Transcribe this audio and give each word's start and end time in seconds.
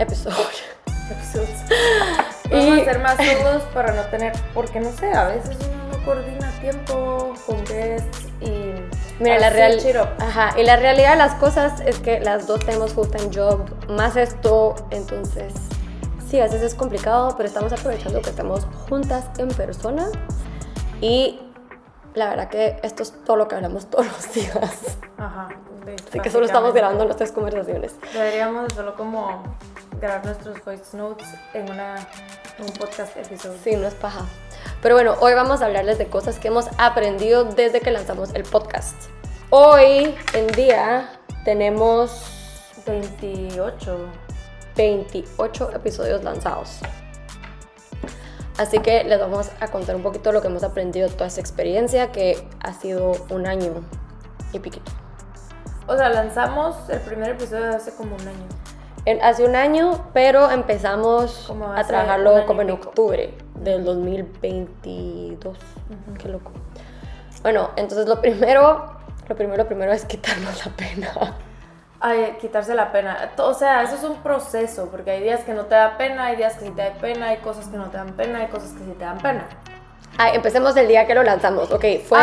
Episode. 0.00 0.34
Episodes. 1.10 1.60
Vamos 2.50 2.78
a 2.78 2.80
hacer 2.80 2.98
más 3.00 3.16
solos 3.18 3.62
para 3.74 3.92
no 3.92 4.02
tener, 4.04 4.32
porque 4.54 4.80
no 4.80 4.90
sé, 4.92 5.12
a 5.12 5.28
veces 5.28 5.58
uno 5.60 5.92
no 5.92 6.04
coordina 6.06 6.50
tiempo 6.58 7.34
con 7.44 7.62
guests 7.66 8.28
y 8.40 8.72
Mira, 9.22 9.38
la 9.38 9.50
real, 9.50 9.78
ajá, 10.18 10.58
y 10.58 10.64
la 10.64 10.76
realidad 10.76 11.10
de 11.10 11.18
las 11.18 11.34
cosas 11.34 11.80
es 11.80 11.98
que 11.98 12.18
las 12.20 12.46
dos 12.46 12.60
tenemos 12.60 12.94
full 12.94 13.08
time 13.08 13.28
job, 13.30 13.66
más 13.90 14.16
esto, 14.16 14.74
entonces 14.90 15.52
sí, 16.30 16.40
a 16.40 16.44
veces 16.44 16.62
es 16.62 16.74
complicado, 16.74 17.34
pero 17.36 17.46
estamos 17.46 17.70
aprovechando 17.70 18.22
que 18.22 18.30
estamos 18.30 18.66
juntas 18.88 19.26
en 19.36 19.48
persona 19.48 20.06
y 21.02 21.40
la 22.14 22.30
verdad 22.30 22.48
que 22.48 22.78
esto 22.82 23.02
es 23.02 23.12
todo 23.24 23.36
lo 23.36 23.48
que 23.48 23.56
hablamos 23.56 23.90
todos 23.90 24.06
los 24.06 24.32
días. 24.32 24.96
Ajá. 25.18 25.48
Así 26.08 26.20
que 26.20 26.30
solo 26.30 26.46
estamos 26.46 26.72
grabando 26.72 27.04
nuestras 27.04 27.32
conversaciones. 27.32 27.94
Deberíamos 28.12 28.72
solo 28.72 28.94
como 28.94 29.42
grabar 30.00 30.24
nuestros 30.24 30.64
voice 30.64 30.96
notes 30.96 31.28
en 31.52 31.70
una 31.70 31.96
un 32.58 32.72
podcast 32.72 33.16
episodio. 33.16 33.58
Sí, 33.62 33.76
no 33.76 33.86
es 33.86 33.94
paja. 33.94 34.26
Pero 34.82 34.94
bueno, 34.94 35.14
hoy 35.20 35.34
vamos 35.34 35.60
a 35.60 35.66
hablarles 35.66 35.98
de 35.98 36.06
cosas 36.06 36.38
que 36.38 36.48
hemos 36.48 36.66
aprendido 36.78 37.44
desde 37.44 37.80
que 37.80 37.90
lanzamos 37.90 38.34
el 38.34 38.44
podcast. 38.44 38.96
Hoy 39.50 40.14
en 40.32 40.46
día 40.48 41.10
tenemos 41.44 42.72
28. 42.86 44.08
28 44.76 45.70
episodios 45.74 46.24
lanzados. 46.24 46.78
Así 48.56 48.78
que 48.78 49.04
les 49.04 49.18
vamos 49.18 49.50
a 49.60 49.68
contar 49.68 49.96
un 49.96 50.02
poquito 50.02 50.32
lo 50.32 50.40
que 50.40 50.48
hemos 50.48 50.62
aprendido 50.62 51.08
toda 51.08 51.26
esa 51.26 51.40
experiencia 51.40 52.12
que 52.12 52.46
ha 52.60 52.72
sido 52.72 53.12
un 53.30 53.46
año 53.46 53.84
y 54.52 54.58
piquito. 54.60 54.92
O 55.86 55.96
sea, 55.96 56.08
lanzamos 56.08 56.88
el 56.88 57.00
primer 57.00 57.30
episodio 57.30 57.74
hace 57.74 57.92
como 57.94 58.14
un 58.14 58.28
año 58.28 58.69
hace 59.22 59.44
un 59.44 59.56
año, 59.56 60.10
pero 60.12 60.50
empezamos 60.50 61.52
a 61.74 61.84
trabajarlo 61.84 62.46
como 62.46 62.62
en 62.62 62.70
octubre 62.70 63.34
del 63.54 63.84
2022. 63.84 65.58
Qué 66.18 66.28
loco. 66.28 66.52
Bueno, 67.42 67.70
entonces 67.76 68.06
lo 68.06 68.20
primero, 68.20 68.92
lo 69.28 69.36
primero, 69.36 69.66
primero 69.66 69.92
es 69.92 70.04
quitarnos 70.04 70.66
la 70.66 70.72
pena. 70.72 71.36
Ay, 72.00 72.36
quitarse 72.40 72.74
la 72.74 72.92
pena. 72.92 73.30
O 73.38 73.54
sea, 73.54 73.82
eso 73.82 73.96
es 73.96 74.04
un 74.04 74.16
proceso, 74.16 74.88
porque 74.90 75.10
hay 75.10 75.22
días 75.22 75.40
que 75.40 75.52
no 75.52 75.66
te 75.66 75.74
da 75.74 75.98
pena, 75.98 76.26
hay 76.26 76.36
días 76.36 76.56
que 76.56 76.66
sí 76.66 76.70
te 76.70 76.82
da 76.82 76.92
pena, 76.92 77.28
hay 77.28 77.38
cosas 77.38 77.66
que 77.68 77.76
no 77.76 77.90
te 77.90 77.96
dan 77.98 78.14
pena, 78.14 78.40
hay 78.40 78.46
cosas 78.46 78.72
que 78.72 78.84
sí 78.84 78.92
te 78.98 79.04
dan 79.04 79.18
pena. 79.18 79.46
Ay, 80.16 80.32
empecemos 80.34 80.76
el 80.76 80.88
día 80.88 81.06
que 81.06 81.14
lo 81.14 81.22
lanzamos. 81.22 81.70
Ok, 81.70 81.84
fue 82.04 82.20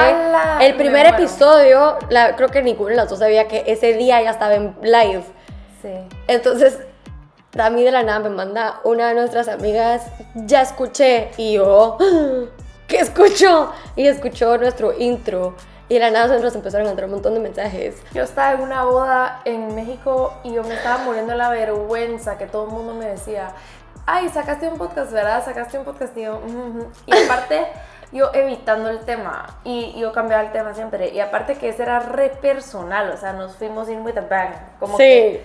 el 0.62 0.76
primer 0.76 1.06
episodio. 1.08 1.98
creo 2.36 2.50
que 2.50 2.62
ninguno 2.62 2.90
de 2.90 2.96
las 2.96 3.10
dos 3.10 3.20
sabía 3.20 3.48
que 3.48 3.64
ese 3.68 3.94
día 3.94 4.22
ya 4.22 4.32
estaba 4.32 4.56
en 4.56 4.76
live. 4.82 5.24
Sí. 5.82 5.94
Entonces, 6.28 6.80
a 7.58 7.70
mí 7.70 7.84
de 7.84 7.92
la 7.92 8.04
nada 8.04 8.20
me 8.20 8.30
manda 8.30 8.82
una 8.84 9.10
de 9.10 9.16
nuestras 9.16 9.48
amigas, 9.48 10.06
ya 10.36 10.62
escuché, 10.62 11.32
y 11.38 11.54
yo, 11.54 11.98
¿qué 12.88 13.00
escucho? 13.00 13.72
Y 13.96 14.08
escuchó 14.08 14.58
nuestro 14.58 14.98
intro. 14.98 15.56
Y 15.90 15.94
de 15.96 16.00
la 16.02 16.12
nada 16.12 16.38
nos 16.38 16.54
empezaron 16.54 16.88
a 16.88 16.90
entrar 16.90 17.08
un 17.08 17.14
montón 17.14 17.34
de 17.34 17.40
mensajes. 17.40 17.96
Yo 18.14 18.24
estaba 18.24 18.54
en 18.54 18.62
una 18.62 18.84
boda 18.84 19.42
en 19.46 19.74
México 19.74 20.34
y 20.44 20.54
yo 20.54 20.64
me 20.64 20.76
estaba 20.76 21.04
muriendo 21.06 21.34
la 21.36 21.50
vergüenza 21.50 22.38
que 22.38 22.46
todo 22.46 22.66
el 22.66 22.72
mundo 22.72 22.94
me 22.94 23.06
decía, 23.06 23.54
ay, 24.06 24.28
sacaste 24.28 24.68
un 24.68 24.78
podcast, 24.78 25.14
¿verdad? 25.14 25.46
Sacaste 25.46 25.80
un 25.80 25.86
podcast. 25.86 26.18
Y 26.18 26.24
yo, 26.24 26.42
y 27.06 27.24
aparte, 27.24 27.68
yo 28.12 28.32
evitando 28.34 28.90
el 28.90 29.00
tema 29.00 29.60
y 29.64 29.98
yo 29.98 30.12
cambiaba 30.12 30.44
el 30.44 30.52
tema 30.52 30.74
siempre. 30.74 31.10
Y 31.10 31.22
aparte 31.22 31.56
que 31.56 31.70
ese 31.70 31.84
era 31.84 32.00
re 32.00 32.32
personal, 32.32 33.10
o 33.12 33.18
sea, 33.18 33.32
nos 33.32 33.56
fuimos 33.56 33.88
in 33.88 34.02
with 34.02 34.18
a 34.18 34.22
bang. 34.22 34.52
Como 34.82 34.98
sí. 34.98 35.40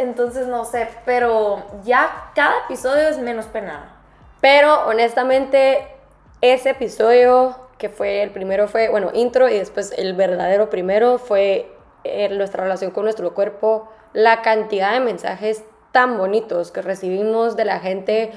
Entonces 0.00 0.46
no 0.46 0.64
sé, 0.64 0.88
pero 1.04 1.62
ya 1.84 2.30
cada 2.34 2.64
episodio 2.64 3.06
es 3.06 3.18
menos 3.18 3.44
pena. 3.44 3.96
Pero 4.40 4.86
honestamente, 4.86 5.86
ese 6.40 6.70
episodio 6.70 7.54
que 7.76 7.90
fue 7.90 8.22
el 8.22 8.30
primero 8.30 8.66
fue, 8.66 8.88
bueno, 8.88 9.10
intro 9.12 9.50
y 9.50 9.58
después 9.58 9.92
el 9.98 10.14
verdadero 10.14 10.70
primero 10.70 11.18
fue 11.18 11.70
eh, 12.04 12.30
nuestra 12.30 12.62
relación 12.62 12.92
con 12.92 13.04
nuestro 13.04 13.34
cuerpo, 13.34 13.90
la 14.14 14.40
cantidad 14.40 14.92
de 14.92 15.00
mensajes 15.00 15.64
tan 15.92 16.16
bonitos 16.16 16.70
que 16.70 16.80
recibimos 16.80 17.54
de 17.56 17.66
la 17.66 17.78
gente 17.78 18.32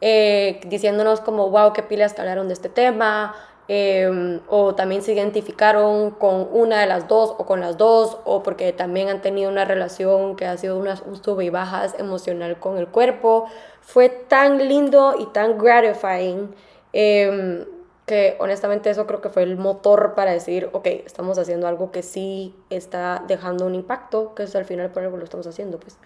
eh, 0.00 0.60
diciéndonos 0.64 1.20
como, 1.20 1.50
wow, 1.50 1.74
qué 1.74 1.82
pilas 1.82 2.14
que 2.14 2.22
hablaron 2.22 2.48
de 2.48 2.54
este 2.54 2.70
tema, 2.70 3.34
Em, 3.68 4.40
o 4.48 4.74
también 4.74 5.02
se 5.02 5.12
identificaron 5.12 6.10
con 6.10 6.48
una 6.52 6.80
de 6.80 6.86
las 6.86 7.06
dos 7.06 7.34
o 7.38 7.46
con 7.46 7.60
las 7.60 7.78
dos, 7.78 8.18
o 8.24 8.42
porque 8.42 8.72
también 8.72 9.08
han 9.08 9.22
tenido 9.22 9.50
una 9.50 9.64
relación 9.64 10.34
que 10.36 10.46
ha 10.46 10.56
sido 10.56 10.78
una, 10.78 11.00
un 11.06 11.22
sube 11.22 11.44
y 11.44 11.50
bajas 11.50 11.94
emocional 11.98 12.58
con 12.58 12.76
el 12.76 12.88
cuerpo. 12.88 13.46
Fue 13.80 14.08
tan 14.08 14.68
lindo 14.68 15.14
y 15.18 15.26
tan 15.26 15.58
gratifying 15.58 16.54
em, 16.92 17.64
que 18.04 18.36
honestamente 18.40 18.90
eso 18.90 19.06
creo 19.06 19.20
que 19.20 19.28
fue 19.28 19.44
el 19.44 19.56
motor 19.56 20.14
para 20.14 20.32
decir, 20.32 20.68
ok, 20.72 20.86
estamos 21.06 21.38
haciendo 21.38 21.68
algo 21.68 21.92
que 21.92 22.02
sí 22.02 22.56
está 22.68 23.22
dejando 23.28 23.64
un 23.64 23.76
impacto, 23.76 24.34
que 24.34 24.42
es 24.42 24.56
al 24.56 24.64
final 24.64 24.90
por 24.90 25.04
algo 25.04 25.16
lo 25.16 25.24
estamos 25.24 25.46
haciendo, 25.46 25.78
pues. 25.78 25.98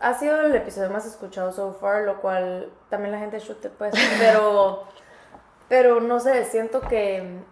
Ha 0.00 0.14
sido 0.14 0.40
el 0.40 0.54
episodio 0.54 0.90
más 0.90 1.06
escuchado 1.06 1.50
so 1.50 1.72
far, 1.72 2.02
lo 2.04 2.20
cual 2.20 2.70
también 2.90 3.12
la 3.12 3.18
gente 3.18 3.40
chute, 3.40 3.70
pues, 3.70 3.92
pero... 4.20 4.84
Pero 5.74 6.00
no 6.00 6.20
sé, 6.20 6.44
siento 6.44 6.82
que 6.82 7.42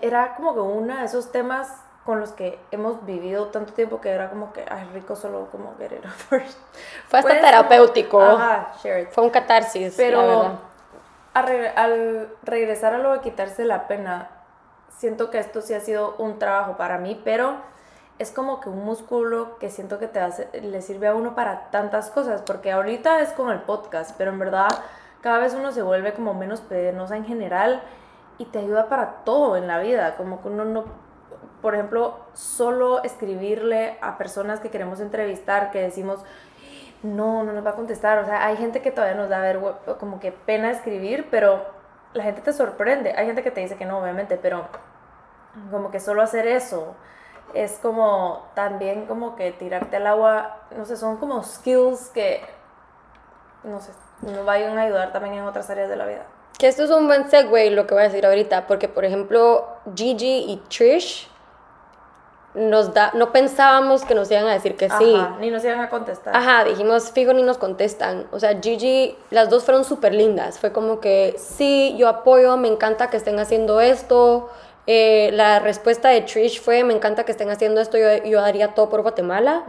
era 0.00 0.34
como 0.36 0.54
que 0.54 0.60
uno 0.60 0.96
de 0.96 1.04
esos 1.04 1.30
temas 1.32 1.68
con 2.06 2.18
los 2.18 2.32
que 2.32 2.58
hemos 2.70 3.04
vivido 3.04 3.48
tanto 3.48 3.74
tiempo 3.74 4.00
que 4.00 4.08
era 4.08 4.30
como 4.30 4.54
que, 4.54 4.64
ay, 4.66 4.88
rico 4.94 5.16
solo 5.16 5.48
como 5.52 5.74
it 5.78 6.02
Fue 6.28 6.38
hasta 7.18 7.20
pues, 7.20 7.40
terapéutico. 7.42 8.22
Ajá, 8.22 8.72
share 8.82 9.08
Fue 9.08 9.22
un 9.22 9.28
catarsis, 9.28 9.92
Pero 9.98 10.58
al 11.34 12.30
regresar 12.42 12.94
a 12.94 12.98
lo 12.98 13.12
de 13.12 13.20
quitarse 13.20 13.66
la 13.66 13.86
pena, 13.86 14.30
siento 14.96 15.30
que 15.30 15.38
esto 15.38 15.60
sí 15.60 15.74
ha 15.74 15.80
sido 15.80 16.14
un 16.16 16.38
trabajo 16.38 16.78
para 16.78 16.96
mí, 16.96 17.20
pero 17.22 17.56
es 18.18 18.30
como 18.30 18.60
que 18.60 18.70
un 18.70 18.82
músculo 18.82 19.58
que 19.58 19.68
siento 19.68 19.98
que 19.98 20.08
te 20.08 20.20
hace, 20.20 20.48
le 20.58 20.80
sirve 20.80 21.08
a 21.08 21.14
uno 21.14 21.34
para 21.34 21.70
tantas 21.70 22.08
cosas, 22.08 22.40
porque 22.46 22.72
ahorita 22.72 23.20
es 23.20 23.34
con 23.34 23.50
el 23.50 23.60
podcast, 23.60 24.14
pero 24.16 24.30
en 24.30 24.38
verdad 24.38 24.68
cada 25.26 25.38
vez 25.38 25.54
uno 25.54 25.72
se 25.72 25.82
vuelve 25.82 26.12
como 26.12 26.34
menos 26.34 26.60
penosa 26.60 27.16
en 27.16 27.24
general 27.24 27.82
y 28.38 28.44
te 28.44 28.60
ayuda 28.60 28.88
para 28.88 29.24
todo 29.24 29.56
en 29.56 29.66
la 29.66 29.80
vida, 29.80 30.14
como 30.14 30.40
que 30.40 30.46
uno 30.46 30.64
no, 30.64 30.84
por 31.60 31.74
ejemplo, 31.74 32.20
solo 32.32 33.02
escribirle 33.02 33.98
a 34.02 34.18
personas 34.18 34.60
que 34.60 34.70
queremos 34.70 35.00
entrevistar, 35.00 35.72
que 35.72 35.80
decimos, 35.80 36.24
no, 37.02 37.42
no 37.42 37.52
nos 37.52 37.66
va 37.66 37.70
a 37.70 37.74
contestar, 37.74 38.18
o 38.18 38.24
sea, 38.24 38.46
hay 38.46 38.56
gente 38.56 38.82
que 38.82 38.92
todavía 38.92 39.16
nos 39.16 39.28
da 39.28 39.98
como 39.98 40.20
que 40.20 40.30
pena 40.30 40.70
escribir, 40.70 41.26
pero 41.28 41.60
la 42.12 42.22
gente 42.22 42.40
te 42.40 42.52
sorprende, 42.52 43.12
hay 43.16 43.26
gente 43.26 43.42
que 43.42 43.50
te 43.50 43.62
dice 43.62 43.74
que 43.74 43.84
no, 43.84 43.98
obviamente, 43.98 44.36
pero 44.36 44.68
como 45.72 45.90
que 45.90 45.98
solo 45.98 46.22
hacer 46.22 46.46
eso 46.46 46.94
es 47.52 47.80
como 47.80 48.46
también 48.54 49.06
como 49.06 49.34
que 49.34 49.50
tirarte 49.50 49.96
al 49.96 50.06
agua, 50.06 50.60
no 50.76 50.84
sé, 50.84 50.96
son 50.96 51.16
como 51.16 51.42
skills 51.42 52.10
que, 52.10 52.46
no 53.64 53.80
sé, 53.80 53.90
nos 54.22 54.44
vayan 54.44 54.76
a 54.78 54.82
ayudar 54.82 55.12
también 55.12 55.34
en 55.34 55.44
otras 55.44 55.68
áreas 55.70 55.88
de 55.88 55.96
la 55.96 56.06
vida. 56.06 56.22
Que 56.58 56.68
esto 56.68 56.84
es 56.84 56.90
un 56.90 57.06
buen 57.06 57.28
segue 57.30 57.70
lo 57.70 57.86
que 57.86 57.94
voy 57.94 58.02
a 58.02 58.06
decir 58.06 58.24
ahorita, 58.24 58.66
porque 58.66 58.88
por 58.88 59.04
ejemplo 59.04 59.66
Gigi 59.94 60.44
y 60.48 60.56
Trish 60.68 61.28
nos 62.56 62.94
da, 62.94 63.12
no 63.14 63.32
pensábamos 63.32 64.04
que 64.04 64.14
nos 64.14 64.30
iban 64.30 64.46
a 64.46 64.54
decir 64.54 64.76
que 64.76 64.88
sí. 64.88 65.14
Ni 65.40 65.50
nos 65.50 65.62
iban 65.62 65.80
a 65.80 65.90
contestar. 65.90 66.34
Ajá, 66.34 66.64
dijimos, 66.64 67.10
fijo, 67.10 67.34
ni 67.34 67.42
nos 67.42 67.58
contestan. 67.58 68.26
O 68.32 68.40
sea, 68.40 68.58
Gigi, 68.60 69.16
las 69.30 69.50
dos 69.50 69.64
fueron 69.64 69.84
súper 69.84 70.14
lindas. 70.14 70.58
Fue 70.58 70.72
como 70.72 70.98
que, 71.00 71.34
sí, 71.38 71.94
yo 71.98 72.08
apoyo, 72.08 72.56
me 72.56 72.68
encanta 72.68 73.10
que 73.10 73.18
estén 73.18 73.38
haciendo 73.38 73.80
esto. 73.82 74.48
Eh, 74.86 75.30
la 75.32 75.58
respuesta 75.58 76.10
de 76.10 76.20
Trish 76.20 76.60
fue, 76.60 76.84
me 76.84 76.94
encanta 76.94 77.24
que 77.24 77.32
estén 77.32 77.50
haciendo 77.50 77.80
esto, 77.80 77.98
yo, 77.98 78.22
yo 78.24 78.40
haría 78.40 78.74
todo 78.74 78.88
por 78.88 79.02
Guatemala 79.02 79.64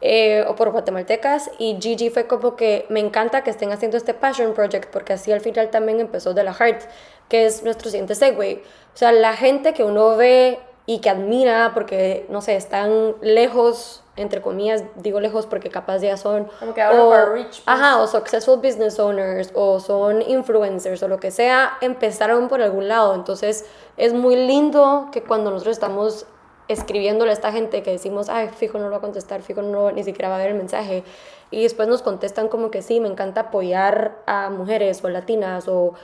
eh, 0.00 0.44
o 0.48 0.56
por 0.56 0.70
guatemaltecas. 0.70 1.50
Y 1.58 1.76
Gigi 1.80 2.10
fue 2.10 2.26
como 2.26 2.56
que, 2.56 2.86
me 2.88 3.00
encanta 3.00 3.42
que 3.44 3.50
estén 3.50 3.72
haciendo 3.72 3.96
este 3.96 4.14
Passion 4.14 4.54
Project, 4.54 4.90
porque 4.90 5.12
así 5.12 5.32
al 5.32 5.40
final 5.40 5.70
también 5.70 6.00
empezó 6.00 6.32
de 6.32 6.44
la 6.44 6.54
Heart, 6.54 6.82
que 7.28 7.44
es 7.44 7.62
nuestro 7.62 7.90
siguiente 7.90 8.14
segue. 8.14 8.62
O 8.94 8.96
sea, 8.96 9.12
la 9.12 9.34
gente 9.34 9.74
que 9.74 9.84
uno 9.84 10.16
ve 10.16 10.58
y 10.86 11.00
que 11.00 11.10
admira 11.10 11.72
porque, 11.72 12.26
no 12.28 12.42
sé, 12.42 12.56
están 12.56 13.14
lejos, 13.22 14.02
entre 14.16 14.42
comillas, 14.42 14.84
digo 14.96 15.18
lejos 15.18 15.46
porque 15.46 15.70
capaz 15.70 15.98
ya 15.98 16.16
son... 16.16 16.48
Como 16.60 16.74
que 16.74 16.84
our 16.84 17.32
reach, 17.32 17.46
pues. 17.46 17.62
Ajá, 17.66 18.00
o 18.00 18.06
successful 18.06 18.58
business 18.58 18.98
owners, 18.98 19.50
o 19.54 19.80
son 19.80 20.20
influencers, 20.22 21.02
o 21.02 21.08
lo 21.08 21.18
que 21.18 21.30
sea, 21.30 21.78
empezaron 21.80 22.48
por 22.48 22.60
algún 22.60 22.88
lado. 22.88 23.14
Entonces, 23.14 23.64
es 23.96 24.12
muy 24.12 24.36
lindo 24.36 25.08
que 25.10 25.22
cuando 25.22 25.50
nosotros 25.50 25.76
estamos 25.76 26.26
escribiéndole 26.68 27.30
a 27.30 27.34
esta 27.34 27.52
gente 27.52 27.82
que 27.82 27.90
decimos, 27.90 28.28
ay, 28.28 28.48
fijo, 28.48 28.78
no 28.78 28.84
lo 28.84 28.92
va 28.92 28.98
a 28.98 29.00
contestar, 29.00 29.42
fijo, 29.42 29.62
no, 29.62 29.90
ni 29.90 30.02
siquiera 30.02 30.28
va 30.28 30.36
a 30.36 30.38
ver 30.38 30.48
el 30.48 30.54
mensaje. 30.54 31.02
Y 31.50 31.62
después 31.62 31.88
nos 31.88 32.02
contestan 32.02 32.48
como 32.48 32.70
que 32.70 32.82
sí, 32.82 33.00
me 33.00 33.08
encanta 33.08 33.42
apoyar 33.42 34.16
a 34.26 34.50
mujeres 34.50 35.02
o 35.04 35.08
latinas 35.08 35.66
o 35.68 35.94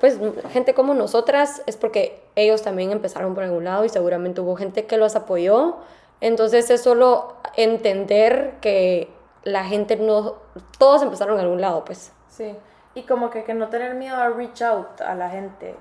pues 0.00 0.18
gente 0.50 0.74
como 0.74 0.94
nosotras, 0.94 1.62
es 1.66 1.76
porque 1.76 2.22
ellos 2.34 2.62
también 2.62 2.90
empezaron 2.90 3.34
por 3.34 3.44
algún 3.44 3.64
lado 3.64 3.84
y 3.84 3.88
seguramente 3.88 4.40
hubo 4.40 4.56
gente 4.56 4.86
que 4.86 4.96
los 4.96 5.14
apoyó. 5.14 5.76
Entonces 6.20 6.70
es 6.70 6.82
solo 6.82 7.36
entender 7.56 8.54
que 8.60 9.08
la 9.44 9.64
gente 9.64 9.96
no, 9.96 10.36
todos 10.78 11.02
empezaron 11.02 11.34
en 11.34 11.44
algún 11.44 11.60
lado, 11.60 11.84
pues. 11.84 12.12
Sí, 12.28 12.56
y 12.94 13.02
como 13.02 13.30
que, 13.30 13.44
que 13.44 13.54
no 13.54 13.68
tener 13.68 13.94
miedo 13.94 14.16
a 14.16 14.28
reach 14.28 14.62
out 14.62 15.00
a 15.00 15.14
la 15.14 15.30
gente. 15.30 15.74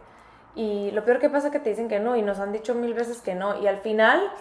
Y 0.56 0.92
lo 0.92 1.06
peor 1.06 1.19
que 1.19 1.30
pasa 1.30 1.48
es 1.48 1.54
que 1.54 1.60
te 1.60 1.69
dicen 1.69 1.88
que 1.88 2.00
no 2.00 2.16
y 2.16 2.22
nos 2.22 2.39
han 2.39 2.51
dicho 2.51 2.75
mil 2.75 2.94
veces 2.94 3.22
que 3.22 3.36
no. 3.36 3.60
Y 3.62 3.68
al 3.68 3.78
final, 3.78 4.31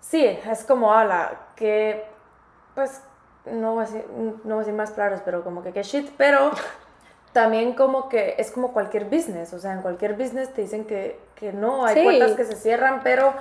sí, 0.00 0.24
es 0.24 0.64
como, 0.64 0.92
ala, 0.92 1.48
que, 1.56 2.04
pues, 2.74 3.02
no 3.46 3.74
voy 3.74 3.84
a 3.84 3.86
decir, 3.86 4.06
no 4.10 4.36
voy 4.44 4.54
a 4.54 4.58
decir 4.58 4.74
más 4.74 4.90
claros, 4.90 5.20
pero 5.24 5.44
como 5.44 5.62
que 5.62 5.72
que 5.72 5.82
shit, 5.82 6.10
pero 6.16 6.50
también 7.32 7.72
como 7.74 8.08
que 8.08 8.34
es 8.38 8.50
como 8.50 8.72
cualquier 8.72 9.04
business, 9.06 9.52
o 9.54 9.58
sea, 9.58 9.72
en 9.72 9.80
cualquier 9.82 10.14
business 10.14 10.52
te 10.52 10.60
dicen 10.62 10.84
que, 10.84 11.18
que 11.34 11.52
no, 11.52 11.84
hay 11.86 11.94
Sí. 11.96 12.02
puertas 12.02 12.32
que 12.32 12.44
se 12.44 12.56
cierran, 12.56 13.00
pero, 13.02 13.32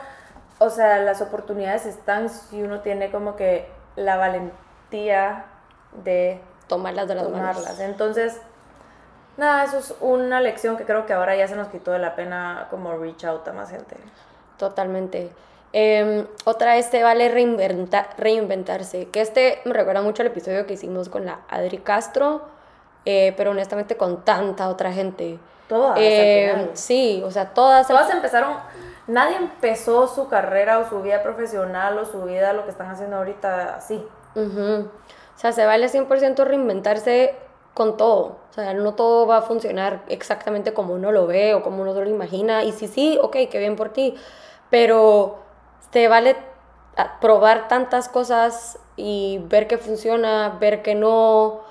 o 0.60 0.70
sea, 0.70 0.98
las 1.00 1.22
oportunidades 1.22 1.86
están 1.86 2.30
si 2.30 2.62
uno 2.64 2.80
tiene 2.82 3.12
como 3.12 3.36
que 3.36 3.68
la 3.96 4.16
valentía 4.18 5.46
de 6.04 6.40
Tomarlas 6.68 7.08
de 7.10 7.16
las 7.16 7.30
manos. 7.30 7.56
tomarlas. 7.58 7.80
Entonces, 7.82 8.40
nada, 9.36 9.66
eso 9.66 9.78
es 9.80 9.94
una 10.00 10.40
lección 10.40 10.78
que 10.78 10.86
creo 10.86 11.06
que 11.06 11.12
ahora 11.14 11.36
ya 11.36 11.48
se 11.48 11.56
nos 11.58 11.68
quitó 11.68 11.92
de 11.92 12.00
la 12.00 12.16
pena 12.16 12.68
como 12.70 12.94
reach 12.98 13.26
out 13.26 13.46
a 13.48 13.52
más 13.54 13.72
gente. 13.72 13.98
Totalmente. 14.58 15.32
Eh, 15.74 16.26
otra 16.46 16.78
es 16.78 16.90
te 16.90 17.02
vale 17.04 17.30
reinventa- 17.30 18.08
reinventarse, 18.18 19.10
que 19.10 19.22
este 19.22 19.60
me 19.66 19.74
recuerda 19.74 20.02
mucho 20.02 20.22
al 20.22 20.28
episodio 20.28 20.66
que 20.66 20.74
hicimos 20.74 21.10
con 21.10 21.26
la 21.26 21.40
Adri 21.50 21.78
Castro, 21.80 22.42
eh, 23.06 23.34
pero 23.38 23.52
honestamente 23.52 23.98
con 23.98 24.24
tanta 24.24 24.70
otra 24.70 24.92
gente. 24.92 25.40
Todas, 25.68 25.98
al 25.98 26.04
Eh, 26.04 26.50
final. 26.52 26.70
sí, 26.74 27.24
o 27.26 27.32
sea, 27.32 27.54
todas. 27.54 27.88
Todas 27.88 28.10
empezaron, 28.12 28.58
nadie 29.08 29.38
empezó 29.38 30.08
su 30.08 30.28
carrera 30.28 30.80
o 30.80 30.90
su 30.90 31.02
vida 31.02 31.24
profesional 31.24 31.98
o 31.98 32.06
su 32.06 32.24
vida, 32.24 32.54
lo 32.54 32.66
que 32.66 32.72
están 32.72 32.90
haciendo 32.90 33.18
ahorita 33.18 33.76
así. 33.76 34.06
Ujú. 34.36 34.90
O 35.36 35.40
sea, 35.42 35.52
se 35.54 35.66
vale 35.66 35.88
100% 35.90 36.44
reinventarse 36.46 37.36
con 37.74 37.98
todo. 37.98 38.38
O 38.50 38.54
sea, 38.54 38.74
no 38.74 38.94
todo 38.96 39.26
va 39.28 39.38
a 39.38 39.42
funcionar 39.42 40.04
exactamente 40.10 40.74
como 40.74 40.94
uno 40.94 41.12
lo 41.12 41.26
ve 41.26 41.54
o 41.54 41.64
como 41.64 41.82
uno 41.82 41.94
lo 41.94 42.10
imagina. 42.10 42.64
Y 42.64 42.74
si 42.74 42.88
sí, 42.88 43.18
ok, 43.22 43.38
qué 43.50 43.60
bien 43.60 43.76
por 43.76 43.90
ti. 43.90 44.16
Pero 44.70 45.40
te 45.90 46.08
vale 46.08 46.36
probar 47.20 47.68
tantas 47.68 48.10
cosas 48.10 48.78
y 48.98 49.40
ver 49.46 49.68
que 49.68 49.78
funciona, 49.78 50.58
ver 50.60 50.82
que 50.82 50.96
no. 50.96 51.62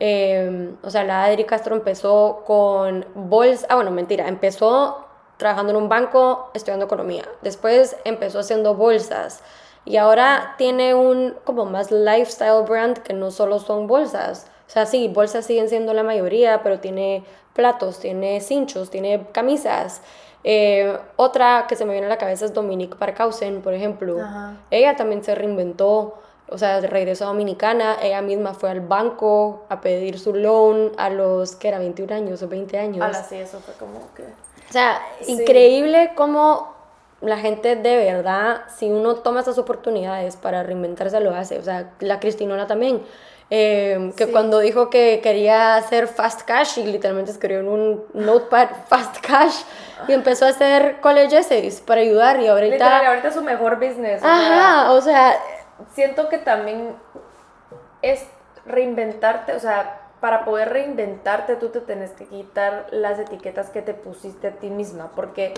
Eh, 0.00 0.74
o 0.82 0.90
sea, 0.90 1.04
la 1.04 1.24
Adri 1.24 1.44
Castro 1.44 1.74
empezó 1.74 2.42
con 2.46 3.06
bolsa. 3.14 3.66
Ah, 3.70 3.76
bueno, 3.76 3.90
mentira. 3.90 4.28
Empezó 4.28 5.06
trabajando 5.36 5.72
en 5.72 5.76
un 5.76 5.88
banco, 5.88 6.50
estudiando 6.54 6.86
economía. 6.86 7.24
Después 7.42 7.96
empezó 8.04 8.40
haciendo 8.40 8.74
bolsas. 8.74 9.42
Y 9.84 9.96
ahora 9.96 10.54
tiene 10.56 10.94
un 10.94 11.36
como 11.44 11.66
más 11.66 11.90
lifestyle 11.90 12.64
brand 12.66 12.98
que 12.98 13.12
no 13.12 13.30
solo 13.30 13.58
son 13.58 13.86
bolsas. 13.86 14.50
O 14.66 14.70
sea, 14.70 14.86
sí, 14.86 15.08
bolsas 15.08 15.44
siguen 15.44 15.68
siendo 15.68 15.92
la 15.92 16.02
mayoría, 16.02 16.62
pero 16.62 16.80
tiene 16.80 17.24
platos, 17.52 18.00
tiene 18.00 18.40
cinchos, 18.40 18.90
tiene 18.90 19.26
camisas. 19.32 20.00
Eh, 20.42 20.98
otra 21.16 21.66
que 21.68 21.76
se 21.76 21.84
me 21.84 21.92
viene 21.92 22.06
a 22.06 22.10
la 22.10 22.18
cabeza 22.18 22.44
es 22.44 22.54
Dominique 22.54 22.96
Parkhausen, 22.96 23.62
por 23.62 23.74
ejemplo. 23.74 24.20
Ajá. 24.20 24.56
Ella 24.70 24.96
también 24.96 25.22
se 25.22 25.34
reinventó, 25.34 26.18
o 26.48 26.58
sea, 26.58 26.80
regresó 26.80 27.24
a 27.24 27.28
Dominicana, 27.28 27.96
ella 28.02 28.20
misma 28.22 28.54
fue 28.54 28.70
al 28.70 28.80
banco 28.80 29.64
a 29.68 29.80
pedir 29.80 30.18
su 30.18 30.34
loan 30.34 30.92
a 30.98 31.08
los, 31.10 31.56
que 31.56 31.68
era 31.68 31.78
21 31.78 32.14
años 32.14 32.42
o 32.42 32.48
20 32.48 32.78
años. 32.78 33.02
Ala, 33.04 33.22
sí, 33.24 33.36
eso 33.36 33.60
fue 33.60 33.74
como 33.74 34.00
que... 34.14 34.22
O 34.22 34.72
sea, 34.72 35.00
Sí. 35.20 35.32
increíble 35.32 36.12
cómo 36.14 36.74
la 37.20 37.38
gente 37.38 37.76
de 37.76 37.96
verdad, 37.96 38.62
si 38.76 38.90
uno 38.90 39.14
toma 39.16 39.40
esas 39.40 39.56
oportunidades 39.58 40.36
para 40.36 40.62
reinventarse, 40.62 41.20
lo 41.20 41.34
hace. 41.34 41.58
O 41.58 41.62
sea, 41.62 41.90
la 42.00 42.20
Cristinona 42.20 42.66
también. 42.66 43.02
eh, 43.50 44.10
que 44.16 44.24
Sí. 44.24 44.32
cuando 44.32 44.58
dijo 44.58 44.88
que 44.88 45.20
quería 45.22 45.76
hacer 45.76 46.08
fast 46.08 46.42
cash 46.42 46.78
y 46.78 46.84
literalmente 46.86 47.30
escribió 47.30 47.60
en 47.60 47.68
un 47.68 48.04
notepad 48.14 48.68
fast 48.88 49.18
cash 49.20 49.54
y 50.08 50.12
empezó 50.14 50.46
a 50.46 50.48
hacer 50.48 50.98
college 51.02 51.36
essays 51.38 51.82
para 51.82 52.00
ayudar 52.00 52.40
y 52.40 52.46
ahorita... 52.48 52.72
Literal, 52.74 53.06
ahorita 53.06 53.28
es 53.28 53.34
su 53.34 53.42
mejor 53.42 53.76
business. 53.76 54.22
o 54.22 54.24
sea, 54.24 54.34
Ajá, 54.86 54.92
o 54.92 55.00
sea, 55.02 55.36
siento 55.92 56.28
que 56.28 56.38
también 56.38 56.96
es 58.02 58.26
reinventarte, 58.66 59.54
o 59.54 59.60
sea, 59.60 60.00
para 60.20 60.44
poder 60.44 60.70
reinventarte 60.70 61.56
tú 61.56 61.68
te 61.68 61.80
tienes 61.80 62.12
que 62.12 62.26
quitar 62.26 62.86
las 62.90 63.18
etiquetas 63.18 63.70
que 63.70 63.82
te 63.82 63.92
pusiste 63.94 64.48
a 64.48 64.52
ti 64.52 64.70
misma, 64.70 65.10
porque, 65.14 65.52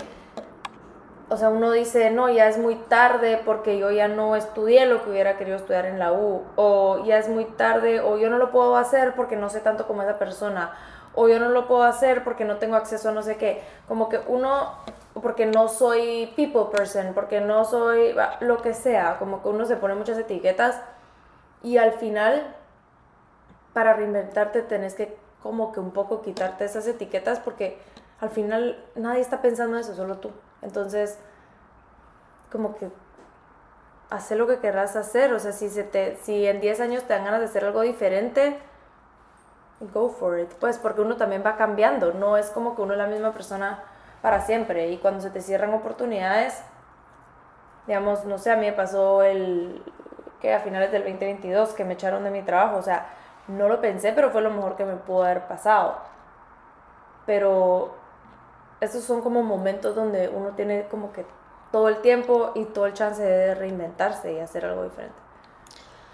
o 1.29 1.37
sea, 1.37 1.49
uno 1.49 1.71
dice, 1.71 2.09
no, 2.11 2.29
ya 2.29 2.47
es 2.47 2.57
muy 2.57 2.75
tarde 2.75 3.41
porque 3.45 3.77
yo 3.77 3.91
ya 3.91 4.09
no 4.09 4.35
estudié 4.35 4.85
lo 4.85 5.03
que 5.03 5.11
hubiera 5.11 5.37
querido 5.37 5.57
estudiar 5.57 5.85
en 5.85 5.99
la 5.99 6.11
U, 6.11 6.43
o 6.57 7.03
ya 7.05 7.17
es 7.17 7.29
muy 7.29 7.45
tarde, 7.45 8.01
o 8.01 8.17
yo 8.17 8.29
no 8.29 8.37
lo 8.37 8.51
puedo 8.51 8.75
hacer 8.75 9.13
porque 9.15 9.37
no 9.37 9.49
sé 9.49 9.61
tanto 9.61 9.87
como 9.87 10.01
esa 10.03 10.19
persona, 10.19 10.73
o 11.19 11.27
yo 11.27 11.39
no 11.39 11.49
lo 11.49 11.67
puedo 11.67 11.81
hacer 11.81 12.23
porque 12.23 12.45
no 12.45 12.57
tengo 12.57 12.75
acceso 12.75 13.09
a 13.09 13.11
no 13.11 13.23
sé 13.23 13.37
qué, 13.37 13.63
como 13.87 14.07
que 14.07 14.19
uno, 14.27 14.71
porque 15.19 15.47
no 15.47 15.67
soy 15.67 16.31
people 16.35 16.65
person, 16.71 17.15
porque 17.15 17.41
no 17.41 17.65
soy 17.65 18.15
lo 18.39 18.61
que 18.61 18.75
sea, 18.75 19.17
como 19.17 19.41
que 19.41 19.49
uno 19.49 19.65
se 19.65 19.77
pone 19.77 19.95
muchas 19.95 20.19
etiquetas 20.19 20.79
y 21.63 21.77
al 21.77 21.93
final 21.93 22.55
para 23.73 23.93
reinventarte 23.93 24.61
tenés 24.61 24.93
que 24.93 25.17
como 25.41 25.71
que 25.71 25.79
un 25.79 25.89
poco 25.89 26.21
quitarte 26.21 26.65
esas 26.65 26.85
etiquetas 26.85 27.39
porque 27.39 27.79
al 28.19 28.29
final 28.29 28.85
nadie 28.93 29.21
está 29.21 29.41
pensando 29.41 29.75
eso, 29.79 29.95
solo 29.95 30.19
tú. 30.19 30.29
Entonces, 30.61 31.17
como 32.51 32.75
que 32.75 32.89
hacer 34.11 34.37
lo 34.37 34.45
que 34.45 34.59
querrás 34.59 34.95
hacer, 34.95 35.33
o 35.33 35.39
sea, 35.39 35.51
si, 35.51 35.69
se 35.69 35.83
te, 35.83 36.15
si 36.17 36.45
en 36.45 36.61
10 36.61 36.79
años 36.79 37.03
te 37.03 37.13
dan 37.13 37.25
ganas 37.25 37.39
de 37.39 37.47
hacer 37.47 37.65
algo 37.65 37.81
diferente, 37.81 38.59
go 39.79 40.09
for 40.09 40.39
it, 40.39 40.51
pues 40.55 40.77
porque 40.77 41.01
uno 41.01 41.17
también 41.17 41.43
va 41.45 41.55
cambiando, 41.55 42.13
no 42.13 42.37
es 42.37 42.49
como 42.49 42.75
que 42.75 42.81
uno 42.81 42.93
es 42.93 42.97
la 42.97 43.07
misma 43.07 43.31
persona 43.31 43.83
para 44.21 44.41
siempre 44.41 44.89
y 44.89 44.97
cuando 44.97 45.21
se 45.21 45.29
te 45.29 45.41
cierran 45.41 45.73
oportunidades, 45.73 46.61
digamos, 47.85 48.25
no 48.25 48.37
sé, 48.37 48.51
a 48.51 48.55
mí 48.55 48.65
me 48.65 48.73
pasó 48.73 49.23
el 49.23 49.83
que 50.41 50.53
a 50.53 50.59
finales 50.59 50.91
del 50.91 51.03
2022 51.03 51.73
que 51.73 51.83
me 51.83 51.93
echaron 51.93 52.23
de 52.23 52.31
mi 52.31 52.41
trabajo, 52.41 52.77
o 52.77 52.81
sea, 52.81 53.07
no 53.47 53.67
lo 53.67 53.81
pensé, 53.81 54.11
pero 54.13 54.31
fue 54.31 54.41
lo 54.41 54.51
mejor 54.51 54.75
que 54.75 54.85
me 54.85 54.95
pudo 54.95 55.23
haber 55.23 55.47
pasado. 55.47 55.97
Pero 57.25 57.95
esos 58.81 59.03
son 59.03 59.21
como 59.21 59.41
momentos 59.43 59.95
donde 59.95 60.29
uno 60.29 60.51
tiene 60.51 60.87
como 60.87 61.11
que 61.11 61.25
todo 61.71 61.89
el 61.89 61.97
tiempo 62.01 62.51
y 62.55 62.65
todo 62.65 62.85
el 62.85 62.93
chance 62.93 63.21
de 63.21 63.55
reinventarse 63.55 64.33
y 64.33 64.39
hacer 64.39 64.65
algo 64.65 64.83
diferente. 64.83 65.15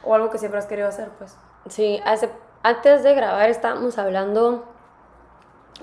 O 0.04 0.14
algo 0.16 0.30
que 0.30 0.38
siempre 0.38 0.60
has 0.60 0.66
querido 0.66 0.88
hacer, 0.88 1.10
pues. 1.18 1.38
Sí, 1.70 2.02
hace, 2.06 2.30
antes 2.64 3.04
de 3.04 3.14
grabar 3.14 3.50
estábamos 3.50 3.98
hablando 3.98 4.66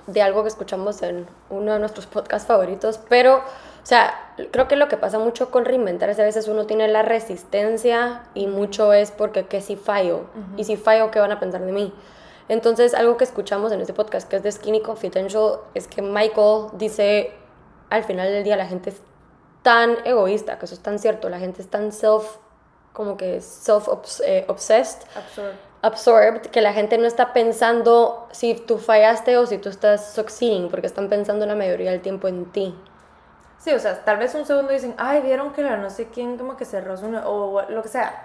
de 0.07 0.23
algo 0.23 0.43
que 0.43 0.49
escuchamos 0.49 1.03
en 1.03 1.27
uno 1.51 1.75
de 1.75 1.79
nuestros 1.79 2.07
podcasts 2.07 2.49
favoritos, 2.49 2.99
pero, 3.09 3.37
o 3.37 3.87
sea, 3.87 4.33
creo 4.51 4.67
que 4.67 4.77
lo 4.77 4.89
que 4.89 4.97
pasa 4.97 5.19
mucho 5.19 5.51
con 5.51 5.65
reinventarse, 5.65 6.23
a 6.23 6.25
veces 6.25 6.49
uno 6.49 6.67
tiene 6.67 6.89
la 6.89 7.03
resistencia 7.03 8.23
y 8.35 8.47
mucho 8.47 8.93
es 8.93 9.11
porque 9.11 9.47
que 9.47 9.61
si 9.61 9.77
fallo, 9.77 10.23
y 10.57 10.65
si 10.65 10.77
fallo, 10.77 11.11
¿qué 11.11 11.21
van 11.21 11.33
a 11.33 11.39
pensar 11.39 11.61
de 11.61 11.73
mí? 11.73 11.93
Entonces, 12.49 12.95
algo 12.95 13.17
que 13.17 13.25
escuchamos 13.25 13.71
en 13.71 13.81
este 13.81 13.93
podcast, 13.93 14.29
que 14.29 14.37
es 14.37 14.43
de 14.43 14.51
Skinny 14.51 14.81
Confidential, 14.81 15.59
es 15.75 15.87
que 15.87 16.03
Michael 16.03 16.69
dice, 16.73 17.33
al 17.91 18.03
final 18.05 18.29
del 18.29 18.43
día 18.43 18.57
la 18.57 18.67
gente 18.67 18.91
es 18.91 19.01
tan 19.63 19.99
egoísta, 20.05 20.59
que 20.59 20.65
eso 20.65 20.75
es 20.75 20.81
tan 20.81 20.99
cierto, 20.99 21.29
la 21.29 21.39
gente 21.39 21.63
es 21.63 21.69
tan 21.69 21.93
self, 21.93 22.25
como 22.93 23.17
que 23.17 23.41
self-obsessed, 23.41 25.07
Absurd. 25.15 25.70
Absorbed, 25.83 26.43
que 26.51 26.61
la 26.61 26.73
gente 26.73 26.99
no 26.99 27.07
está 27.07 27.33
pensando 27.33 28.29
si 28.33 28.55
tú 28.55 28.79
fallaste 28.79 29.37
o 29.39 29.47
si 29.47 29.59
tú 29.59 29.69
estás 29.71 30.13
succeeding, 30.15 30.71
porque 30.71 30.87
están 30.87 31.09
pensando 31.09 31.47
la 31.47 31.55
mayoría 31.55 31.91
del 31.91 32.03
tiempo 32.03 32.29
en 32.29 32.53
ti. 32.53 32.75
Sí, 33.59 33.73
o 33.73 33.79
sea, 33.79 34.05
tal 34.05 34.17
vez 34.19 34.35
un 34.35 34.47
segundo 34.47 34.73
dicen, 34.73 34.95
ay, 34.99 35.21
vieron 35.23 35.53
que 35.53 35.63
la 35.63 35.77
no 35.77 35.91
sé 35.91 36.09
quién 36.09 36.39
como 36.39 36.57
que 36.57 36.65
cerró 36.65 36.97
su... 36.97 37.07
o 37.25 37.63
lo 37.69 37.83
que 37.83 37.89
sea. 37.89 38.25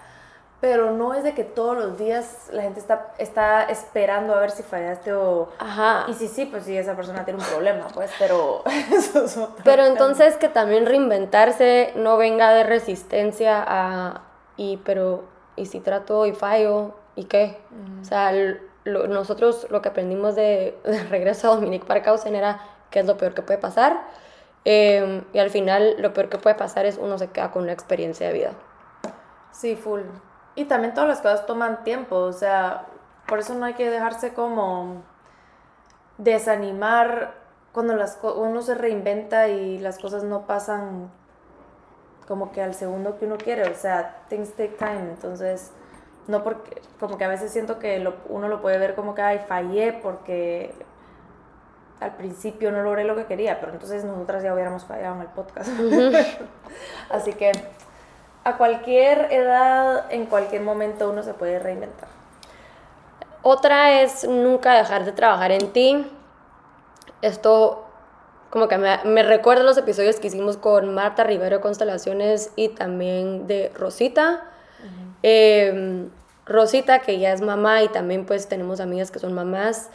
pero 0.62 0.92
no 0.92 1.14
es 1.14 1.24
de 1.24 1.34
que 1.34 1.44
todos 1.44 1.78
los 1.78 1.98
días 1.98 2.48
la 2.52 2.64
gente 2.64 2.80
está, 2.80 3.14
está 3.20 3.64
esperando 3.64 4.34
a 4.34 4.40
ver 4.40 4.52
si 4.52 4.64
fallaste 4.64 5.14
o... 5.14 5.50
Ajá. 5.60 6.06
Y 6.08 6.14
sí, 6.14 6.28
sí, 6.30 6.46
pues 6.46 6.64
sí, 6.66 6.78
esa 6.78 6.96
persona 6.96 7.26
tiene 7.26 7.40
un 7.40 7.46
problema, 7.46 7.88
pues, 7.94 8.12
pero 8.18 8.64
eso 8.94 9.26
es 9.26 9.38
otro 9.38 9.64
Pero 9.64 9.84
tema. 9.84 9.88
entonces 9.88 10.38
que 10.38 10.50
también 10.50 10.86
reinventarse 10.86 11.94
no 11.96 12.18
venga 12.18 12.54
de 12.54 12.64
resistencia 12.64 13.64
a, 13.68 14.22
y 14.58 14.78
pero, 14.78 15.26
¿y 15.58 15.66
si 15.68 15.82
trato 15.82 16.26
y 16.26 16.34
fallo? 16.34 16.96
¿Y 17.16 17.26
qué? 17.26 17.58
O 18.02 18.06
sea, 18.06 18.32
lo- 18.84 19.08
nosotros 19.08 19.68
lo 19.70 19.82
que 19.82 19.90
aprendimos 19.90 20.36
de, 20.36 20.78
de 20.84 21.04
regreso 21.06 21.52
a 21.52 21.56
Dominique 21.56 21.86
Parkhausen 21.86 22.36
era 22.36 22.60
qué 22.92 23.00
es 23.00 23.06
lo 23.06 23.18
peor 23.18 23.34
que 23.34 23.42
puede 23.42 23.60
pasar. 23.60 24.02
Eh, 24.66 25.24
y 25.32 25.40
al 25.40 25.50
final 25.52 25.96
lo 26.00 26.14
peor 26.14 26.30
que 26.30 26.38
puede 26.38 26.56
pasar 26.56 26.86
es 26.86 26.98
uno 26.98 27.18
se 27.18 27.30
queda 27.30 27.52
con 27.52 27.64
una 27.64 27.72
experiencia 27.74 28.28
de 28.28 28.34
vida. 28.34 28.52
Sí, 29.52 29.76
full. 29.76 30.02
Y 30.56 30.66
también 30.66 30.94
todas 30.94 31.08
las 31.10 31.22
cosas 31.22 31.46
toman 31.46 31.84
tiempo, 31.84 32.16
o 32.16 32.34
sea, 32.34 32.86
por 33.28 33.40
eso 33.40 33.54
no 33.56 33.66
hay 33.66 33.74
que 33.74 33.90
dejarse 33.90 34.34
como 34.34 35.04
desanimar 36.18 37.34
cuando 37.74 37.96
las 37.96 38.18
uno 38.24 38.62
se 38.62 38.76
reinventa 38.76 39.50
y 39.50 39.78
las 39.80 40.00
cosas 40.00 40.24
no 40.24 40.48
pasan 40.48 41.12
como 42.28 42.52
que 42.52 42.62
al 42.62 42.74
segundo 42.74 43.20
que 43.20 43.26
uno 43.26 43.38
quiere, 43.38 43.70
o 43.70 43.76
sea, 43.76 44.24
things 44.30 44.52
take 44.54 44.76
time, 44.80 45.12
entonces 45.12 45.72
no 46.28 46.44
porque 46.44 46.82
como 47.00 47.18
que 47.18 47.24
a 47.26 47.28
veces 47.28 47.52
siento 47.52 47.80
que 47.80 48.00
lo- 48.00 48.16
uno 48.30 48.48
lo 48.48 48.62
puede 48.62 48.78
ver 48.78 48.96
como 48.96 49.14
que 49.16 49.22
ay, 49.22 49.40
fallé 49.48 49.94
porque 50.02 50.74
al 52.00 52.16
principio 52.16 52.72
no 52.72 52.82
logré 52.82 53.04
lo 53.04 53.16
que 53.16 53.26
quería, 53.26 53.60
pero 53.60 53.72
entonces 53.72 54.04
nosotras 54.04 54.44
ya 54.44 54.54
hubiéramos 54.54 54.84
fallado 54.86 55.16
en 55.16 55.22
el 55.22 55.28
podcast. 55.28 55.70
Así 57.10 57.34
que 57.34 57.52
a 58.44 58.58
cualquier 58.58 59.32
edad, 59.32 60.06
en 60.12 60.26
cualquier 60.26 60.62
momento 60.62 61.10
uno 61.10 61.24
se 61.24 61.34
puede 61.34 61.58
reinventar. 61.60 62.10
Otra 63.42 64.02
es 64.02 64.28
nunca 64.28 64.74
dejar 64.74 65.06
de 65.06 65.12
trabajar 65.12 65.52
en 65.52 65.72
ti. 65.72 66.12
Esto 67.22 67.86
como 68.50 68.68
que 68.68 68.78
me, 68.78 69.00
me 69.06 69.24
recuerda 69.24 69.64
los 69.64 69.78
episodios 69.78 70.20
que 70.20 70.28
hicimos 70.28 70.58
con 70.58 70.94
Marta 70.94 71.24
Rivero 71.24 71.62
Constelaciones 71.62 72.52
y 72.56 72.70
también 72.70 73.48
de 73.48 73.72
Rosita. 73.76 74.44
Eh, 75.28 76.08
Rosita, 76.46 77.00
que 77.00 77.18
ya 77.18 77.34
es 77.34 77.42
mamá 77.42 77.82
y 77.82 77.88
también 77.88 78.28
pues 78.28 78.48
tenemos 78.48 78.80
amigas 78.80 79.10
que 79.10 79.18
son 79.18 79.34
mamás. 79.34 79.90